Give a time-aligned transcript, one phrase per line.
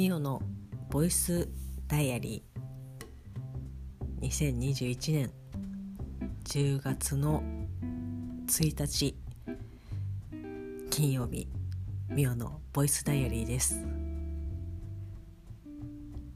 [0.00, 0.40] ミオの
[0.88, 1.46] ボイス
[1.86, 4.26] ダイアリー。
[4.26, 5.30] 2021年
[6.44, 7.42] 10月の
[8.46, 9.14] 1日
[10.88, 11.46] 金曜日
[12.08, 13.78] ミオのボイスダイアリーです。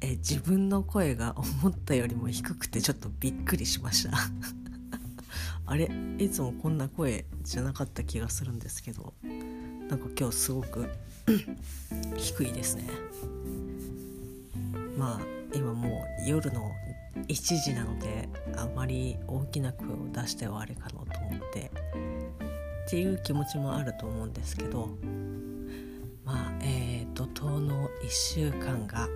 [0.03, 4.19] え自分の声が思ったよりも低くてちょっとびっくりしました。
[5.65, 9.15] あれいつもこんな声じゃなかった気がするんですけど。
[9.89, 10.89] なんか今日すごく
[12.17, 12.85] 低いですね。
[14.97, 15.21] まあ
[15.55, 16.71] 今もう夜の
[17.29, 21.71] 1時なのであまり大きな声を出してはあれかなと思って
[22.87, 24.89] っていう気持ちもあると思うんですけど
[26.25, 29.09] まあえー、怒涛の1週間が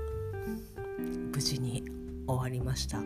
[1.32, 1.84] 無事に
[2.26, 3.00] 終わりました。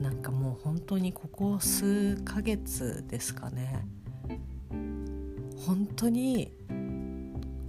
[0.00, 3.86] なんかもう本当にここ数ヶ月ですかね。
[5.66, 6.52] 本当に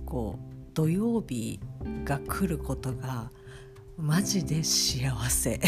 [0.05, 0.48] こう
[0.79, 1.59] 土曜日
[2.05, 3.29] が来ることが
[3.97, 5.59] マジで幸せ。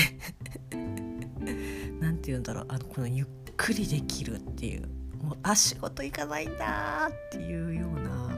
[1.99, 2.65] なんて言うんだろう。
[2.69, 4.87] あのこのゆっくりできるっていう。
[5.21, 8.37] もうあ仕事行かないんだっていうような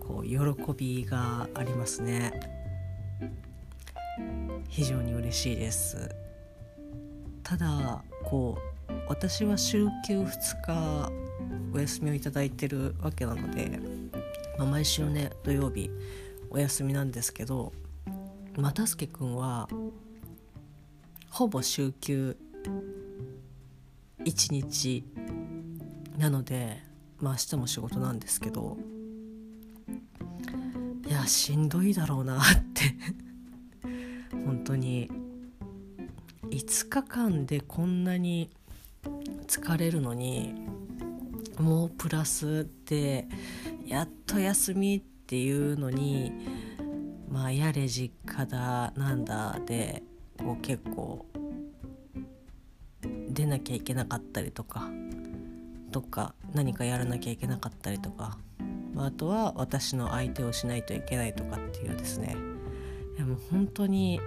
[0.00, 2.32] こう喜びがありますね。
[4.70, 6.08] 非常に嬉しいです。
[7.42, 8.56] ただこ
[8.88, 10.30] う私は週休2
[10.64, 11.12] 日
[11.74, 13.78] お休みをいただいてるわけなので、
[14.56, 15.92] まあ、毎週ね土曜日
[16.50, 17.72] お休みなんですけど
[18.56, 19.68] 又助君は
[21.30, 22.36] ほぼ週休
[24.24, 25.04] 1日
[26.18, 26.82] なので
[27.20, 28.76] まあ明日も仕事なんですけど
[31.06, 32.42] いやしんどいだろうなっ
[32.74, 32.96] て
[34.44, 35.08] 本当に。
[36.50, 38.50] 5日間でこんなに
[39.48, 40.54] 疲れるのに
[41.58, 43.26] もうプラスで
[43.84, 46.32] やっと休みってていうのに
[47.28, 50.02] まあやれ実家だなんだで
[50.38, 51.26] こう結構
[53.30, 54.88] 出なきゃいけなかったりとか
[55.92, 58.38] とか何かやらなきゃいけなかったりとか、
[58.94, 62.36] まあ、あとは私の相手をしないといけないとかっていうですね。
[63.16, 64.20] いやも本当に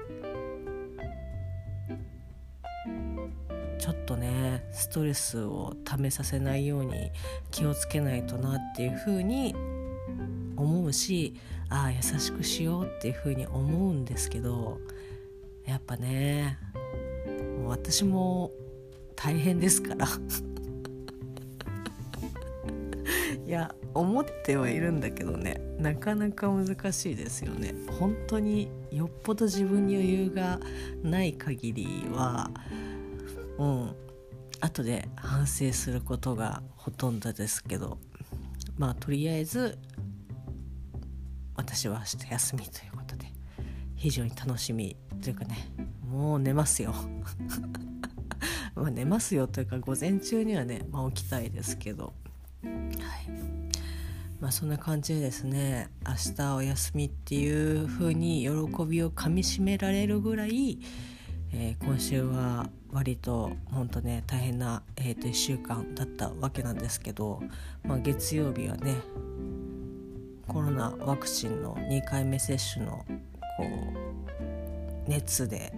[3.77, 7.11] ちょっとねストレスをためさせないように
[7.51, 9.55] 気をつけないとなっていうふうに
[10.59, 11.35] 思うし
[11.69, 14.79] ああ優しくしようっていうふうに思うんですけど
[15.65, 16.57] やっぱね
[17.59, 18.51] もう私も
[19.15, 20.07] 大変ですから。
[23.45, 27.73] いや思ってはいるんだけどねなかなか難しいですよね。
[27.99, 30.59] 本当によっぽど自分に余裕が
[31.03, 32.51] ない限りは
[33.57, 33.95] うん。
[34.61, 37.97] 後で反省することがほとんどですけど。
[38.77, 39.77] まあとりあえず
[41.59, 43.25] 私は明日休みということで
[43.97, 45.57] 非常に楽しみというかね
[46.09, 46.95] もう寝ますよ。
[48.75, 52.13] まあ寝ますよというか午前中にはね、まあ、起きたいですけど。
[52.63, 52.79] はい。
[54.39, 60.79] まあそんな感じでですね明日お休みっていう風に喜びをかみしめられるぐらい、
[61.51, 67.43] えー、今週は割と本当ね大変な、えー、と1週間だったわけなんですけど、
[67.83, 68.95] まあ、月曜日はね
[70.49, 73.05] コロナワクチンの2回目接種の
[73.55, 73.65] こ
[75.05, 75.71] う熱で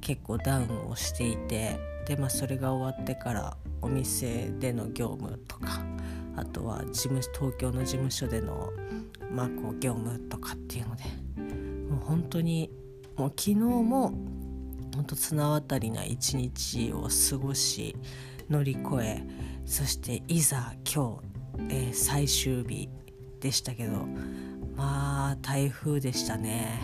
[0.00, 5.84] 結構ダウンをしていてで、まあ、それが終わってからお店での業務とか
[6.34, 8.72] あとは事務東京の事務所での、
[9.30, 11.04] まあ、こう業務とかっていうので
[11.90, 12.70] もう本当に
[13.16, 14.14] もう昨日も
[14.94, 17.94] 本当綱渡りな一日を過ごし
[18.48, 19.22] 乗り越え
[19.66, 21.20] そしていざ今
[21.58, 22.88] 日、えー、最終日
[23.44, 24.06] でしたけど
[24.74, 26.80] まあ台風でしたね。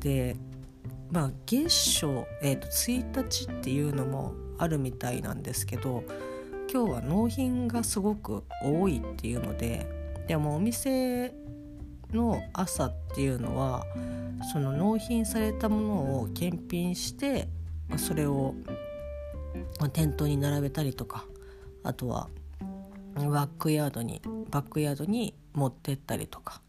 [0.00, 0.36] で
[1.12, 1.68] まあ月
[2.00, 6.02] 初、えー、と1日っていうのもあるみたいなんですけど
[6.68, 9.86] 今日は納品がすごく多いっていうので
[10.26, 11.32] でもお店
[12.12, 13.86] の朝っていうのは
[14.52, 17.46] その納品されたものを検品して
[17.96, 18.56] それを
[19.92, 21.24] 店頭に並べたりとか
[21.84, 22.28] あとは
[23.14, 26.60] バックヤードにバックヤードに持ってったりとか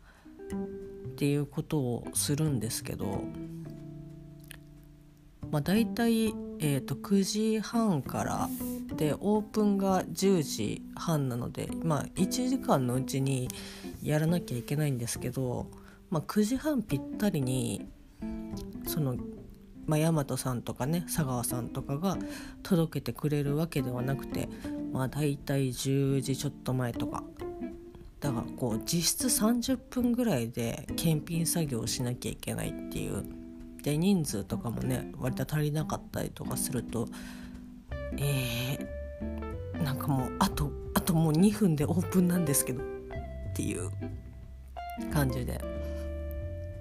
[0.54, 3.24] っていうことをするんですけど、
[5.52, 6.28] まあ、大体、
[6.60, 8.50] えー、と9時半から
[8.96, 13.48] でオープンが10時半なので、まあ、1時間のうちに
[14.02, 15.68] やらなきゃいけないんですけど、
[16.10, 17.88] まあ、9時半ぴったりに
[18.86, 19.16] その
[19.86, 22.18] まあ、大和さんとかね佐川さんとかが
[22.62, 24.48] 届けてくれるわけではなくて
[24.94, 27.24] まあ大体10時ちょっと前とか。
[28.22, 33.26] だからこう実質30分ぐらいで検品作業をしなきゃいけないっていう。
[33.82, 37.10] で人数とかもね割と足りなかったりとかすると
[38.16, 42.94] えー、なんかもうあとあともう2分でオープンなんですけど。
[43.54, 43.92] っていう
[45.14, 45.62] 感じで、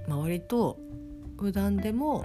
[0.09, 0.79] まあ、割と
[1.39, 2.25] 普段でも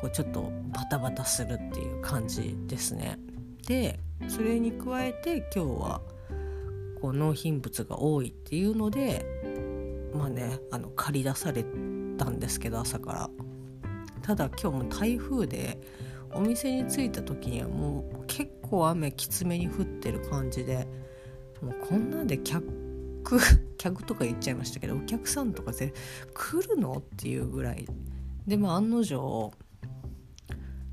[0.00, 3.18] こうちょっとバタバタするっていう感じですね。
[3.66, 6.00] でそれに加えて今日は
[7.00, 9.24] こう納品物が多いっていうので
[10.14, 11.64] まあねあの借り出され
[12.16, 13.30] たんですけど朝から。
[14.28, 15.80] ただ今日も台風で
[16.34, 20.86] お店に着いた時にはもう結構雨きつめに降ってる感じで
[21.62, 22.66] もうこんなんで客
[23.78, 25.94] 客とか言っちゃいましたけどお客さんとかで
[26.34, 26.98] 来るの？
[26.98, 27.86] っていうぐらい。
[28.46, 29.52] でも案の定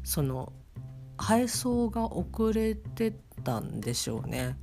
[0.03, 0.53] その
[1.17, 3.13] 配送が遅れて
[3.43, 4.57] たんでしょうね。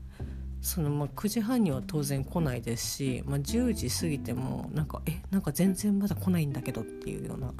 [0.60, 7.52] そのまあ9時半には当然来ないですし、まあ、10時過ぎてもなんかえなんか全然まだ来ないんだけどっていうような。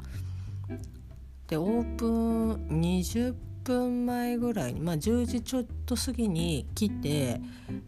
[1.47, 7.41] でオープン20分前ぐらいにまあ10時ちょっと過ぎに来て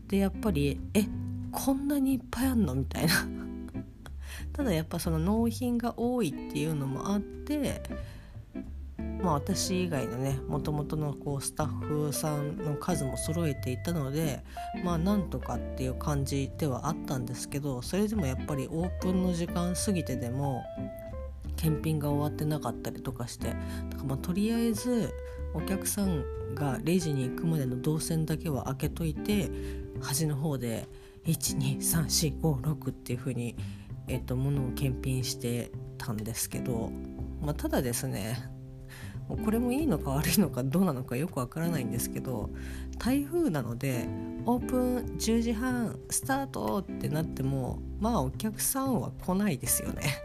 [0.08, 1.06] でやっぱりえ
[1.52, 3.14] こんなにいっぱいあんのみたいな。
[4.52, 7.84] ただやっぱその納品が多いっていうのもあって
[8.98, 14.44] まあ、私以外のねもともとのこうスタッフさんの数も揃えていたので
[14.84, 20.64] まあなんとかっていう感じではあったんですけどそれでもやっぱりオープンの時間過ぎてでも
[21.56, 23.48] 検品が終わってなかったりとかして
[23.90, 25.14] だからまあとりあえず
[25.54, 29.50] お客さんがレジに行くまでの動線だけは開けといて
[30.02, 30.88] 端の方で
[31.26, 33.56] 123456っていう風に
[34.08, 36.92] えっと物を検品してたんですけど、
[37.42, 38.55] まあ、ただですね
[39.28, 42.50] これもいいのか悪いのかどうなのかよくわからないんですけど
[43.00, 44.08] 台風なので
[44.46, 50.22] オープン10時半スタートってなってもまあお客さんは来ないですよね。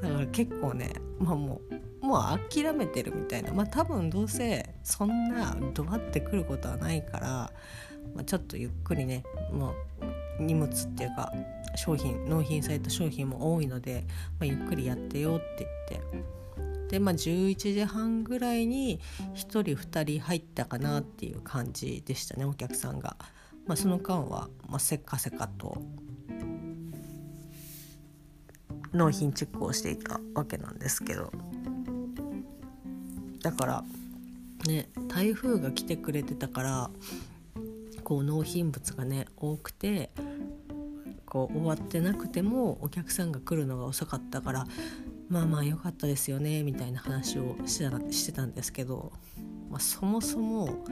[0.00, 1.60] だから結構ねまあも
[2.02, 3.52] うもう諦めてるみたいな。
[3.52, 7.28] まあ多分どうせそんなドバってくることはないから、
[8.14, 9.74] まあ、ちょっとゆっくりねも
[10.38, 11.32] う荷物っていうか
[11.76, 14.04] 商品納品された商品も多いので、
[14.38, 16.41] まあ、ゆっくりやってよって言って
[16.92, 19.00] でまあ11時半ぐらいに
[19.32, 23.16] 1人2人入ったかなっていう感じでしたねお客さんが。
[23.66, 25.80] まあ、その間は、まあ、せっかせかと
[28.92, 31.30] 納品チェックをしていたわけなんですけど
[33.40, 33.84] だから
[34.66, 36.90] ね台風が来てくれてたから
[38.02, 40.10] こう納品物がね多くて
[41.24, 44.66] こう終わってなくてもお客さんが来るのが遅かったから
[45.32, 47.78] まあまあ良かったですよねみたいな話をし
[48.26, 49.12] てたんですけど、
[49.70, 50.84] まあ、そもそも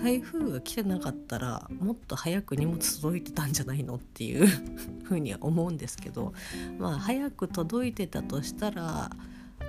[0.00, 4.46] 台風が来てなかったらもっと早く荷物届いてたんじゃないのっていう
[5.02, 6.34] ふうには思うんですけど
[6.78, 9.10] まあ早く届いてたとしたら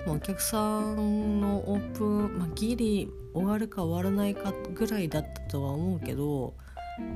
[0.05, 6.53] お客さんのオープン、まあ、ギリ終わるか終わらないかぐらいだったとは思うけど、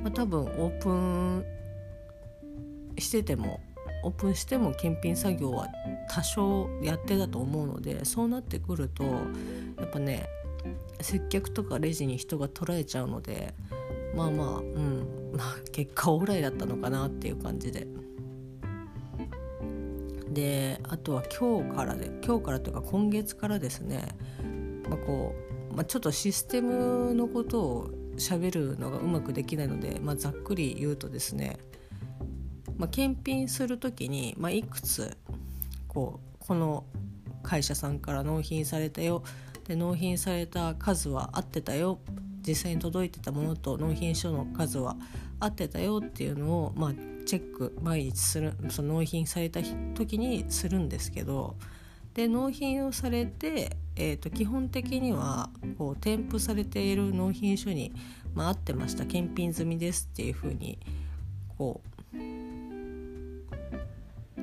[0.01, 1.45] まあ、多分オープン
[2.97, 3.59] してても
[4.03, 5.67] オープンしても検品作業は
[6.09, 10.27] 多少やってたと思うのでそうなってくるとやっぱね
[11.01, 13.53] 接客とかレジに人が捉えちゃうので
[14.15, 17.87] まあまあうんまあ結果オーライだったのかなっていう感じで。
[20.31, 24.15] であとは今日からで今日からというか今月からですね、
[24.87, 25.33] まあこ
[25.71, 31.57] うまあ、ちょっとシステムのことを喋るのがうまくできないので、まあ、ざっくり言うとですね
[32.79, 35.15] まあ、検品する時に、まあ、いくつ
[35.87, 36.85] こうこの
[37.43, 39.23] 会社さんから納品されたよ
[39.67, 41.99] で納品された数は合ってたよ
[42.41, 44.95] 実際に届いてたものと納品書の数は
[45.39, 46.93] 合ってたよっていうのを、まあ、
[47.25, 49.61] チェック毎日するその納品された
[49.93, 51.55] 時にするんですけど
[52.13, 57.93] で納品をされて、えー、と基本的にはこう添付されている納品書に、
[58.33, 59.05] まあ、合ってました。
[59.05, 60.79] 検品済みですっていうふうに
[61.57, 61.88] こう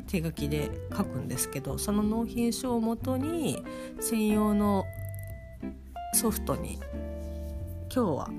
[0.07, 3.62] 手書きで書くんですけどその納品書をもとに
[4.00, 4.85] 専用の
[6.15, 6.79] ソフトに
[7.95, 8.31] 今日は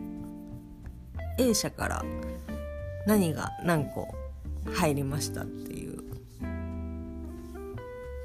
[1.38, 2.06] A 社から
[3.06, 4.08] 何が何個
[4.74, 6.04] 入りましたっていう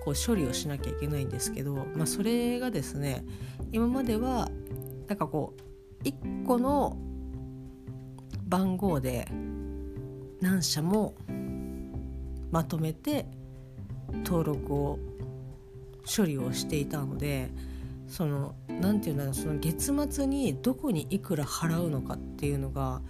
[0.04, 3.24] こう処理をしなきゃいけないんですけど、まあ、それがですね
[3.70, 4.48] 今までは
[5.06, 6.96] なんかこう1個の
[8.46, 9.28] 番号で
[10.40, 11.14] 何社も
[12.52, 13.26] まとめて
[14.24, 14.98] 登録を
[16.04, 17.50] 処理をしていたので
[18.06, 23.00] その何て言うんだろうその月末にどこにいくら払うのかっていうのが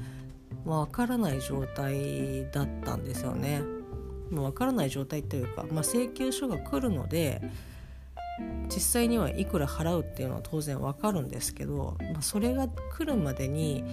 [0.64, 3.62] わからない状態だったんですよね。
[4.30, 7.42] わからない状態というか、まあ、請求書が来るので
[8.72, 13.84] 実際にはいくら払うっていうのは当然わかるんですけど、まあ、それが来るまでに、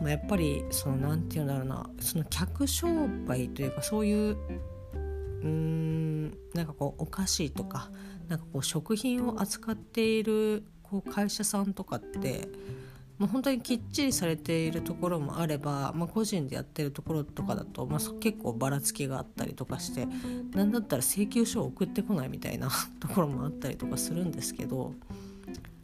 [0.00, 2.88] まあ、やっぱりその何て言うんだろうなその客商
[3.26, 4.36] 売というかそういう
[5.42, 7.90] うーんなんかこうお菓子とか
[8.28, 12.48] なんかこう食品を扱っているこう会社さんとかって
[13.20, 20.08] もう本当にきっちりされているところもあれば、まあ、個人でやってるところとかだと、まあ、結構ばらつきがあったりとかして
[20.54, 24.94] 何だったら請求書を送ってこないみたいな ところもあったりとかするんですけど、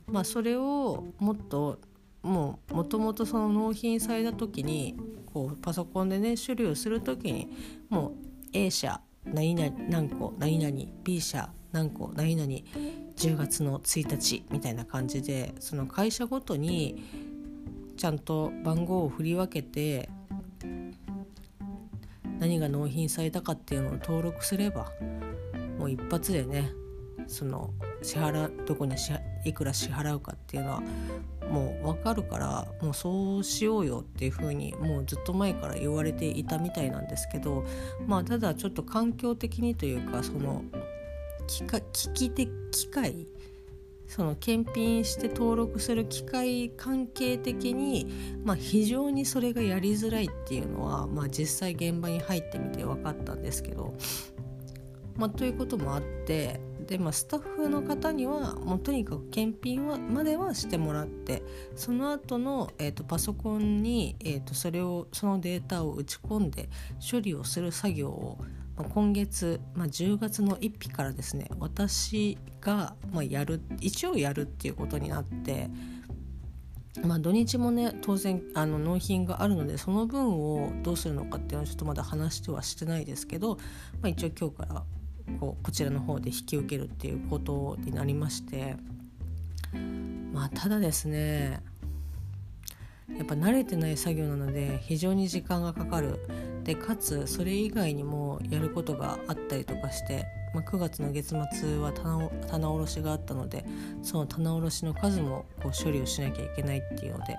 [0.06, 1.78] まあ、それをもっと
[2.26, 4.96] もうもともとその納品された時に
[5.32, 7.48] こうパソコンでね処理をする時に
[7.88, 8.12] もう
[8.52, 12.48] A 社何々何個何々 B 社何個何々
[13.16, 17.02] 10月の1日みたいな感じでその会社ごとに
[17.96, 20.08] ちゃんと番号を振り分けて
[22.38, 24.90] 何が納品されたかっていうのを登録すれば
[25.78, 26.72] もう一発でね
[27.28, 27.70] その
[28.02, 28.96] 支払どこに
[29.44, 30.82] いくら支払うかっていうのは
[31.50, 37.64] もう分かるからもうそうしようよっていうふうにもうずっと前から言われていたみたいなんですけど
[38.06, 40.64] まあただちょっと環境的にというかその
[41.46, 41.62] 機
[41.92, 43.26] 機器機械
[44.08, 48.06] その検品して登録する機械関係的に、
[48.44, 53.94] まあ、非常にそれがやりづらいっていうのは、まあ、実際現場に入ってみて分かったんですけど、
[55.16, 61.42] まあ、ということもあってで、まあ、スタッフの方にはもうとにかく検品はまではしてもらって
[61.74, 66.68] その後の、えーと、パソコンに、えーとそれをそのデータを打ち込んで
[67.10, 68.38] 処理をする作業を
[68.76, 75.68] ま今月、まあ、10月の1日からですね私が、まあ、やる一応やるっていうことになって。
[77.04, 83.56] まあ、土日もね当然あの納品があるのでその分をどうするのかっていうのはちょっとまだ話してはしてないですけど、
[84.00, 84.82] まあ、一応今日から
[85.40, 88.76] こうこちらの方で引き受けるっていうことになりまして。
[90.32, 91.62] まあただですね
[93.16, 96.20] やっぱ慣れてない作業なので非常に時間がかかる。
[96.64, 103.64] でかつそれ以外にもやることがあったりとかして、まあ、9月の月末は棚卸しがあったので
[104.02, 107.36] その棚卸しの数もこう処理をしなきゃいけないっていうので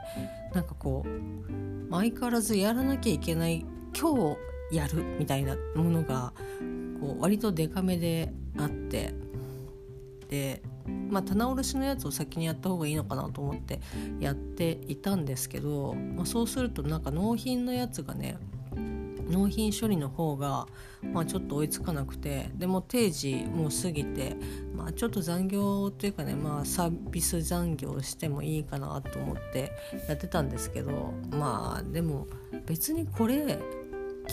[0.54, 3.66] なんかこう相変わらずやらなきゃいけない
[4.00, 4.38] 今日
[4.72, 6.34] やるみたいなものが
[7.00, 9.14] こう割とデカめであって
[10.30, 10.62] で
[11.10, 13.80] まあ、棚卸しのやつを先にやった方がいいのかなと思って
[14.20, 18.38] やっていたんですけど、まあ、そうするとなんか納品のやつがね
[19.30, 20.68] 納品処理の方が、
[21.04, 24.38] まあ、ちょっと追いつかなくてでも定時もう過ぎて、
[24.74, 29.72] まあ、ちょっと残業というかね、まあ、サービス残業してもいいかなと思って
[30.08, 32.28] やってたんですけどまあでも
[32.66, 33.60] 別にこれ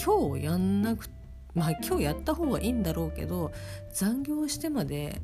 [0.02, 1.08] 今日やんなく
[1.54, 3.52] まあ今日やった方がいいんだろうけど
[3.92, 5.20] 残業してまで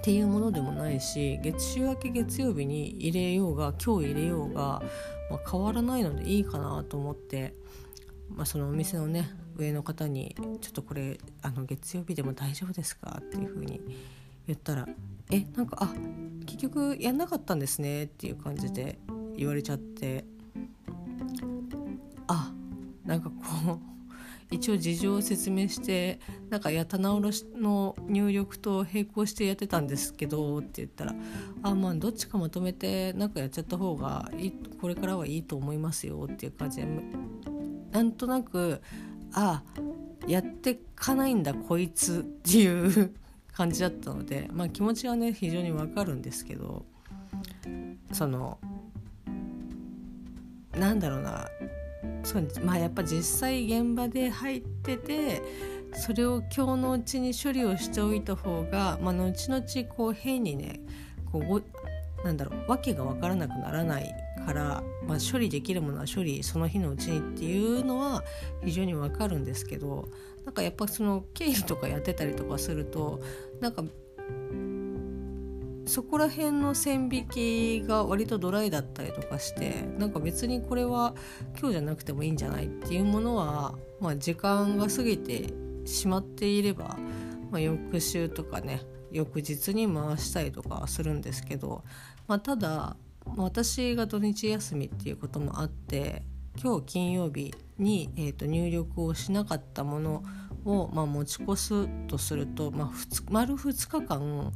[0.00, 4.82] っていうものでもないし月週明け月曜日に入れようが今日入れようが、
[5.30, 7.54] まあ、変わらないのでいいかなと思って、
[8.30, 13.80] まあ、そのお店のね上の方に「ちょっとこれあの月曜日でも大丈夫ですか?」っていう風に
[14.46, 14.88] 言ったら
[15.30, 15.94] 「えなんかあ
[16.46, 18.98] 結局やんなかったんですね」っていう感じで
[19.36, 20.24] 言われちゃって
[23.10, 31.14] なんかこう一応事情を説明してなんかや棚卸しの入力と並行してやってたんですけどって言ったら
[31.62, 36.88] 「あまあどっちかまとめてなんかやっちゃった方がいいこれからはいいと思いますよ」っていう感じで
[37.90, 38.80] なんとなく
[39.34, 39.64] 「あ
[40.28, 43.12] やってかないんだこいつ」っていう
[43.52, 46.86] 感じだったのでまあ気持ちはね非常にわかるんですけど
[48.12, 48.60] その
[50.78, 51.48] なんだろうな
[52.22, 55.42] そうまあやっぱ実際現場で入ってて
[55.94, 59.64] それを今日のうちに処理をしておいた方が、まあ、後々
[59.94, 60.80] こう変にね
[61.32, 64.14] こうなんだろう訳が分からなくならない
[64.46, 68.22] から、まあ、処理できるものは処理その日のうちにっていうのは
[68.64, 70.08] 非常に分かるんですけど
[70.44, 73.20] なんかやっぱその経理とかやってたりとかすると
[73.60, 73.84] なんか
[75.90, 81.14] そこら辺の線引きが割とドライだったりとかしてなんか別にこれは
[81.58, 85.52] 今日じゃなくてもいいんじゃないっていうものは、まあ、時間が過ぎて
[85.84, 86.96] しまっていれば、
[87.50, 91.82] まあ、翌週とかね翌日に回したりとかするんですけど、
[92.28, 92.96] まあ、ただ
[93.36, 96.22] 私が土日休みっていうこともあって
[96.62, 100.22] 今日金曜日に、えー、と入力をしなかったもの
[100.64, 102.90] を、まあ、持ち越すとすると、まあ、
[103.30, 104.52] 丸2日間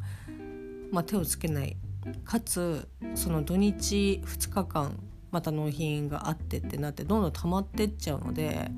[0.94, 1.76] まあ、手をつけない。
[2.24, 4.98] かつその土日2日間
[5.30, 8.70] また納品があってってなってどんどん溜まってっちゃうので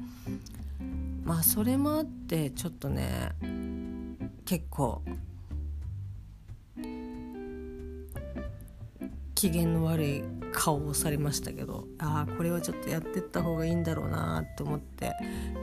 [1.24, 3.32] まあそれもあってちょっとね
[4.44, 5.02] 結構
[9.34, 15.12] 機嫌の悪い顔をされましたけどああこれはちょっとやってった方がいいんだろうなって思って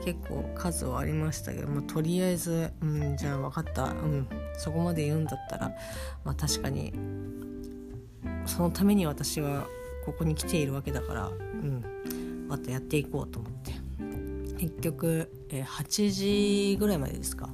[0.06, 3.86] 結構数はありましたけどもとりあえずうんじゃあ分かった。
[3.86, 4.43] うん。
[4.58, 5.72] そこまで言うんだったら
[6.24, 6.94] まあ確かに
[8.46, 9.68] そのために私は
[10.06, 13.74] ここに来ているわけだからうんまたやっていこうと思って。
[14.64, 17.50] 結局、えー、8時ぐらいまでですか。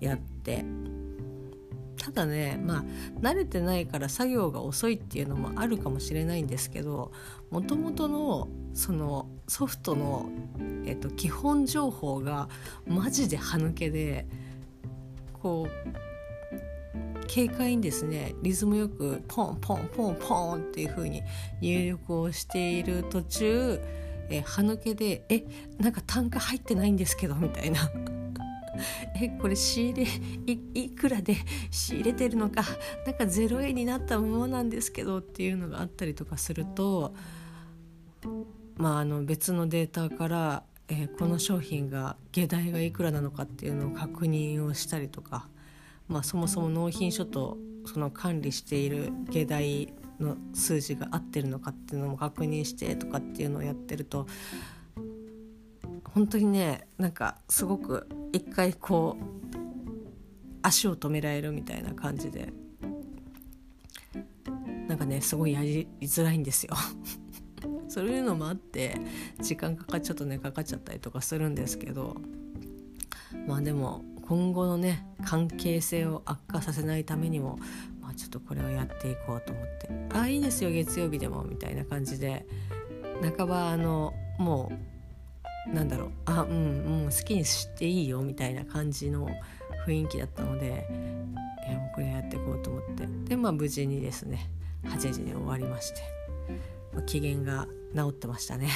[0.00, 0.64] やって。
[1.96, 2.84] ただねまあ
[3.20, 7.12] 慣れてないから作業が遅いっていうのもあるかもしれないんですけど
[7.50, 10.30] もともとのそのソフトの、
[10.86, 12.48] えーと、基本情報が
[12.86, 14.26] マジで歯抜けで
[15.42, 15.98] こう
[17.32, 21.22] 軽快にですねリズムよくポンポンポンポンっていう風に
[21.60, 23.80] 入力をしている途中、
[24.30, 25.44] え、歯抜けで「え
[25.78, 27.90] なんか単価入ってないんですけど」みたいな。
[29.20, 31.36] えこれ仕入れいくらで
[31.68, 32.62] 仕入れてるのか
[33.04, 37.12] なんか0円になったままなんですけどっていうのがあったりとかすると
[38.76, 45.48] まああの別のデータから、えー、この商品が下代がいくらなのかっていうのを確認をしたりとか、
[46.08, 54.26] まあ、そもそも納品書とその管理している下代の数字が合ってるのかっていうのも確認してとかっていうのをやってると
[56.04, 59.56] 本当にねなんかすごく一回こう
[60.62, 62.52] 足を止められるみたいな感じで
[64.88, 66.74] なんかねすごいやりづらいんですよ。
[67.88, 68.96] そういうのもあって
[69.40, 72.16] 時間かかっちゃっとねかかっちゃったりとかするんですけど
[73.46, 77.58] まあでも今後のね関係性を悪化させないためにも、
[78.00, 82.46] まあ、ちょっとこれをやっていこうと思って「あいいですよ月曜日でも」みたいな感じで。
[83.22, 84.70] 半ばあのも
[85.70, 86.10] うなんだろう。
[86.26, 89.28] あうんもう好きにしていいよみたいな感じの
[89.86, 90.86] 雰囲気だったので、
[91.66, 93.06] えもうこれやっていこうと思って。
[93.28, 94.50] でまあ無事にですね
[94.84, 96.00] 8時に終わりまして、
[97.06, 98.68] 機嫌が治ってましたね。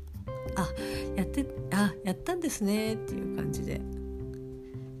[0.56, 0.68] あ
[1.16, 3.80] やってあやったんですねっていう感じで。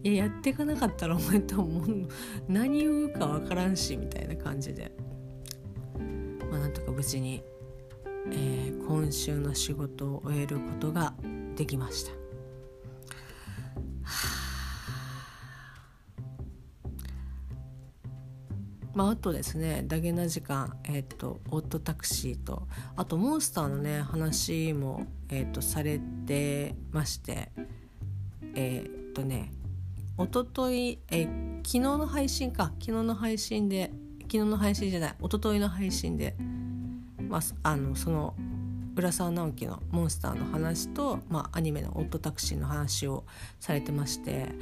[0.02, 2.08] いややっていかなかったらお前ともう
[2.48, 4.92] 何言うか分からんしみたいな感じで。
[6.50, 7.42] まあなんとか無事に
[8.32, 11.14] えー、今週の仕事を終えることが
[11.56, 12.19] できました。
[19.00, 27.50] まあ、あとですねダゲな時間、えーと、オートタクシーとあとモンスターのね話も、えーと、されてまして
[28.54, 29.54] えっ、ー、とね
[30.18, 33.90] おととい、えー、昨日の配信か昨日の配信で
[34.24, 36.36] 昨日の配信じゃないおとといの配信で
[37.30, 38.34] まあ、あのその
[38.96, 43.24] 浦沢直樹の「モンスター」の話と、まあ、アニメの「オットタクシー」の話を
[43.60, 44.52] されてまして、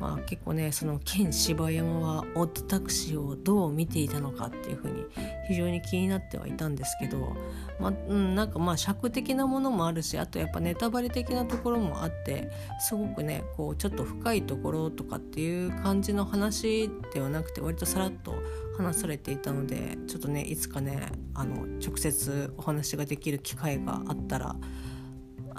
[0.00, 5.04] まあ、結構ねそのケン柴山はオットタクシーをどう見ていたのかっていうふうに
[5.48, 7.36] 非常に気になってはいたんですけど、
[7.80, 18.34] まあうん、なんかまあ尺的なものもあるしあとやっぱネタバレ的なところもあってすごくねこうちょっと深いところとかっていう感じの話ではなくて割とさらっと
[18.76, 24.54] 話されていたのでちょっとねいつかねあの直接お話ができる機会があったら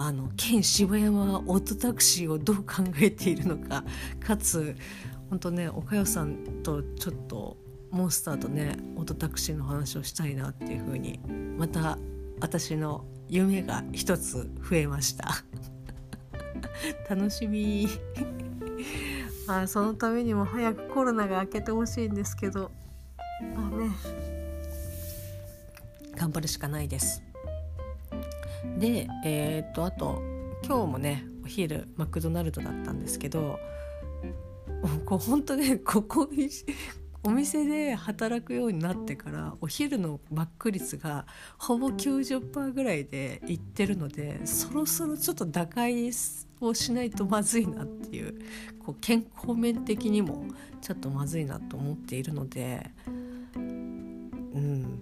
[0.02, 3.84] あの県柴山はオートタクシーをどう考えているのか
[4.26, 4.78] かつ
[5.30, 7.58] 本当ね岡代さんとちょっと
[7.92, 11.20] モンスターとねオートタクシーの話をしたいなっていう風に
[11.58, 11.98] また
[12.40, 15.44] 私の夢が一つ増えました。
[17.14, 17.90] 楽しみ。
[19.48, 22.72] あそのためにも早くコロナが明けてほしいんですけど。
[23.54, 23.92] まあね。
[26.16, 27.29] 頑張るしかないです。
[28.80, 30.22] でえー、っとあと
[30.65, 33.60] 今日もねお昼マクドナルドだったんですけど
[35.06, 36.30] こう本当ねここ
[37.24, 41.26] お店で働くようになってからお昼のバック率が
[41.58, 46.12] ほぼ90%ぐらいでいってるのでそろそろちょっと打開
[46.62, 48.39] をしないとまずいなっていう
[48.86, 50.46] こう健康面的にも
[50.82, 52.89] ちょっとまずいなと思っているので
[53.56, 55.00] うん。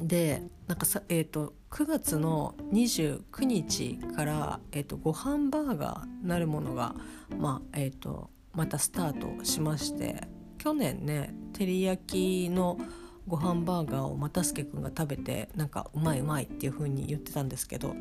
[0.00, 6.94] でなんかさ、えーと、9月の29日から、えーと、ご飯バーガーなるものが、
[7.38, 10.22] まあえーと、またスタートしまして
[10.56, 12.78] 去年ね照り焼きの
[13.26, 17.94] ご飯バーガーを又助君が食べてなんかうまいうまいっていう風に言ってたんですけど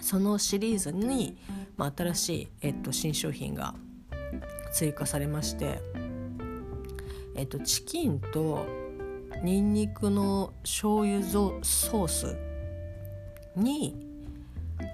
[0.00, 1.36] そのシリーズに、
[1.76, 3.74] まあ、新しい、えっと、新商品が
[4.72, 5.80] 追加されまして、
[7.36, 8.66] えっと、チキンと
[9.44, 12.51] にんにくの醤油ソース
[13.56, 13.96] に、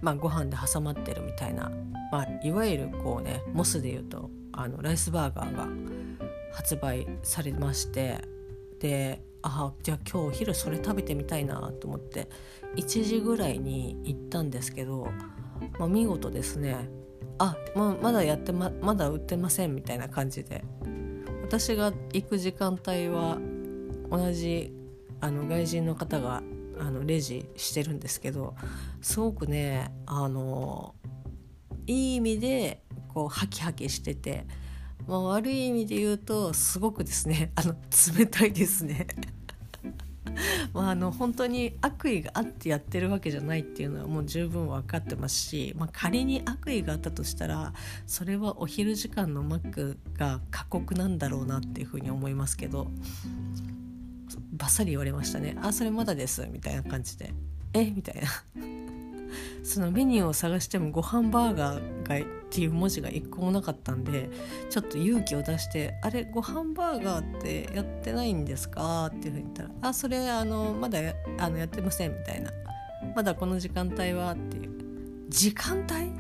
[0.01, 1.71] まあ、ご飯で挟まってるみたいな、
[2.13, 5.69] まあ、いわゆるこうねモスでいうとあのライスバーガーが
[6.53, 8.19] 発売されまして
[8.81, 12.29] であじゃあ今日お昼それ食べてみたいなと思って
[12.77, 15.09] 1時ぐらいに行ったんですけど、
[15.79, 16.89] まあ、見事ですね。
[17.39, 20.65] あ、ままだやってままだ売ってませんみたいな感じで。
[21.43, 23.39] 私が行く時間帯は
[24.11, 24.71] 同じ
[25.21, 26.43] あの外人の方が
[26.79, 28.55] あのレジしてるんですけど
[29.01, 30.95] すごくねあの
[31.87, 34.45] いい意味でこうハキハキしてて、
[35.07, 37.75] まあ、悪い意味で言うとすごくですねあの
[38.17, 39.07] 冷たいですね。
[40.73, 47.73] まあ、あの本当に悪意があってやってるわけじゃないっていうのはもう十分分かってますし、まあ、仮に悪意があったとしたら
[48.07, 52.89] それはお昼時間のマックが過酷なんだろうなっていうふうに思いますけど。
[54.59, 57.33] バッサリ言われましたね「あそれまだです」みたいな感じで
[57.73, 57.91] 「え？
[57.91, 58.29] みたいな。
[59.63, 64.31] そのメニューを探してもご飯バーガーがっていう文字が一個もなかったんで
[64.71, 66.25] ちょっと勇気を出して「あれ？
[66.25, 70.99] ご飯バーガーってやってないんですか?」っていうふうに言ったら「あそれあのまだ
[71.39, 72.51] あのやってません」みたいな
[73.15, 74.71] 「まだこの時間帯は」っていう
[75.29, 76.11] 時間帯？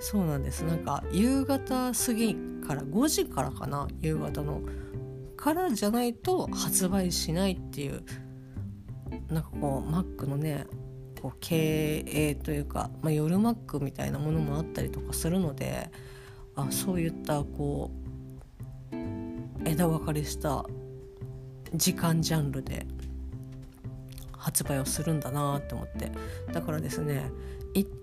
[0.00, 0.64] そうなんです。
[0.64, 2.34] なんか夕方過ぎ
[2.66, 4.60] から5時からかな夕方の。
[5.42, 8.04] からじゃないと発売しないっていう
[9.28, 10.66] なんかこうマックのね
[11.20, 15.90] こう経営というか、まあ、夜マックみたいなものもあったりとかするので
[16.54, 17.90] あそういったこ
[18.92, 20.64] う枝分かれした
[21.74, 22.86] 時間ジャンルで
[24.38, 26.12] 発売をするんだなって思って。
[26.52, 27.32] だからですね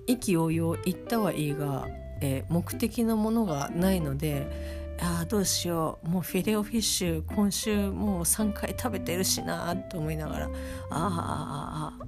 [0.08, 1.88] 意気揚々行ったはいいが、
[2.20, 6.10] えー、目的のものがないのであどうしよう。
[6.10, 10.50] もうフィレオフィッシュ今週もう3回食べてるしなと思いながら。
[10.90, 12.06] ああ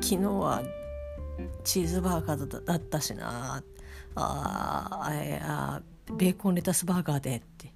[0.00, 0.62] 昨日は
[1.64, 3.62] チーズバーガーだったしな
[4.14, 5.82] ああ
[6.16, 7.72] ベーコンレタスバーガーでって。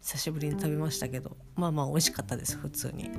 [0.00, 1.36] 久しぶりに食べましたけど。
[1.56, 3.10] まあまあ美味しかったです普通に。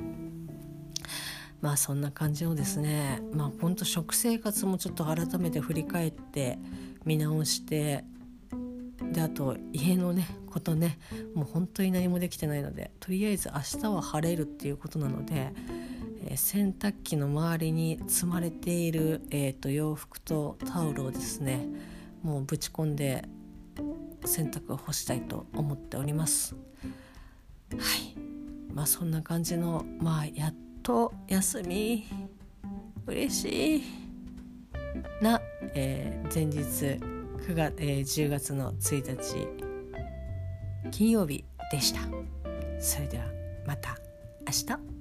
[1.60, 3.20] まあそんな感じのですね。
[3.32, 6.58] まあほんと食生活もちょっと改めて振り返って
[7.04, 8.04] 見直して
[9.12, 10.98] であと家のねことね
[11.34, 15.52] もう本当に何もできてないのでとりあえず明日は晴れるっていうことなので
[16.28, 21.66] え洗濯機の周りに積まれている、えーと、洋服とタオルをですね
[22.22, 23.24] もうぶち込んで
[24.24, 26.56] 洗濯を干したいと思っております。
[27.70, 28.16] はい。
[28.72, 32.06] まあそんな感じのまあやっと休み
[33.06, 33.82] 嬉しい
[35.22, 35.40] な、
[35.74, 39.48] えー、前日9月、えー、10月の1日
[40.90, 42.00] 金曜日でした。
[42.80, 43.24] それでは
[43.66, 43.96] また
[44.46, 44.95] 明日。